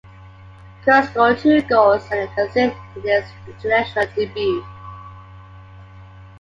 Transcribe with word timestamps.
Kurri 0.83 1.05
scored 1.05 1.37
two 1.37 1.61
goals 1.61 2.01
and 2.09 2.21
an 2.27 2.39
assist 2.39 2.75
in 2.95 3.01
his 3.03 3.23
international 3.47 4.07
debut. 4.15 4.65